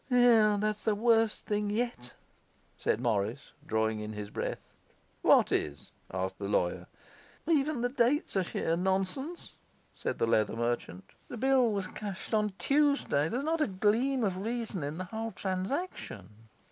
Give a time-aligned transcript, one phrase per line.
[0.09, 2.13] 'Yes, that's the worst thing yet,'
[2.75, 4.71] said Morris, drawing in his breath.
[5.21, 6.87] 'What is?' asked the lawyer.
[7.47, 9.53] 'Even the dates are sheer nonsense,'
[9.93, 11.11] said the leather merchant.
[11.27, 13.29] 'The bill was cashed on Tuesday.
[13.29, 16.29] There's not a gleam of reason in the whole transaction.